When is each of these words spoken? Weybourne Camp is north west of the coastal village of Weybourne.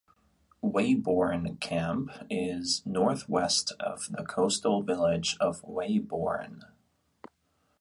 Weybourne 0.63 1.59
Camp 1.59 2.09
is 2.27 2.81
north 2.87 3.29
west 3.29 3.73
of 3.79 4.09
the 4.11 4.25
coastal 4.25 4.81
village 4.81 5.37
of 5.39 5.61
Weybourne. 5.61 6.63